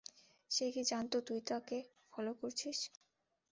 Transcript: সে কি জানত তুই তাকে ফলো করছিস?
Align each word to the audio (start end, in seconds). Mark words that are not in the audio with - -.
সে 0.51 0.65
কি 0.73 0.81
জানত 0.89 1.13
তুই 1.27 1.39
তাকে 1.49 1.77
ফলো 2.13 2.31
করছিস? 2.39 2.77